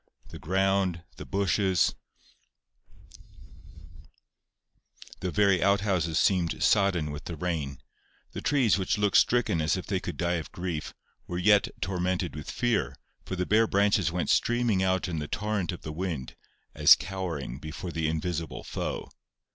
The 0.29 0.39
ground, 0.39 1.03
the 1.17 1.27
bushes, 1.27 1.93
the 5.19 5.29
very 5.29 5.61
outhouses 5.61 6.17
seemed 6.17 6.63
sodden 6.63 7.11
with 7.11 7.25
the 7.25 7.35
rain. 7.35 7.77
The 8.31 8.41
trees, 8.41 8.79
which 8.79 8.97
looked 8.97 9.17
stricken 9.17 9.61
as 9.61 9.77
if 9.77 9.85
they 9.85 9.99
could 9.99 10.17
die 10.17 10.37
of 10.41 10.51
grief, 10.51 10.95
were 11.27 11.37
yet 11.37 11.67
tormented 11.81 12.35
with 12.35 12.49
fear, 12.49 12.95
for 13.25 13.35
the 13.35 13.45
bare 13.45 13.67
branches 13.67 14.11
went 14.11 14.31
streaming 14.31 14.81
out 14.81 15.07
in 15.07 15.19
the 15.19 15.27
torrent 15.27 15.71
of 15.71 15.83
the 15.83 15.93
wind, 15.93 16.35
as 16.73 16.95
cowering 16.95 17.59
before 17.59 17.91
the 17.91 18.07
invisible 18.07 18.63
foe. 18.63 19.07